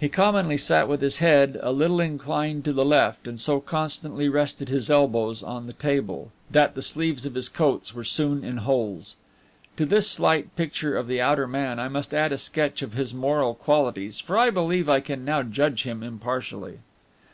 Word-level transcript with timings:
He 0.00 0.08
commonly 0.08 0.56
sat 0.56 0.88
with 0.88 1.02
his 1.02 1.18
head 1.18 1.58
a 1.60 1.70
little 1.70 2.00
inclined 2.00 2.64
to 2.64 2.72
the 2.72 2.82
left, 2.82 3.26
and 3.28 3.38
so 3.38 3.60
constantly 3.60 4.26
rested 4.26 4.70
his 4.70 4.88
elbows 4.88 5.42
on 5.42 5.66
the 5.66 5.74
table, 5.74 6.32
that 6.50 6.74
the 6.74 6.80
sleeves 6.80 7.26
of 7.26 7.34
his 7.34 7.50
coats 7.50 7.92
were 7.94 8.02
soon 8.02 8.42
in 8.42 8.56
holes. 8.56 9.16
To 9.76 9.84
this 9.84 10.08
slight 10.08 10.56
picture 10.56 10.96
of 10.96 11.08
the 11.08 11.20
outer 11.20 11.46
man 11.46 11.78
I 11.78 11.88
must 11.88 12.14
add 12.14 12.32
a 12.32 12.38
sketch 12.38 12.80
of 12.80 12.94
his 12.94 13.12
moral 13.12 13.54
qualities, 13.54 14.18
for 14.18 14.38
I 14.38 14.48
believe 14.48 14.88
I 14.88 15.00
can 15.00 15.26
now 15.26 15.42
judge 15.42 15.82
him 15.82 16.02
impartially. 16.02 16.78